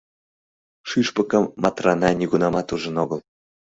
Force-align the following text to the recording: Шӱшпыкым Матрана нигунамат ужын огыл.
Шӱшпыкым 0.89 1.43
Матрана 1.61 2.09
нигунамат 2.19 2.67
ужын 2.73 2.95
огыл. 3.03 3.19